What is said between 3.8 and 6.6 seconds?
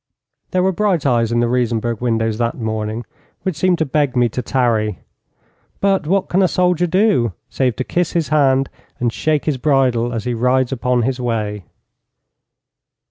beg me to tarry; but what can a